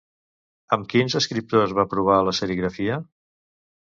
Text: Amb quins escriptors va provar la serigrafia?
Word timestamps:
Amb 0.77 0.87
quins 0.93 1.15
escriptors 1.19 1.75
va 1.81 1.85
provar 1.93 2.17
la 2.29 2.35
serigrafia? 2.37 2.97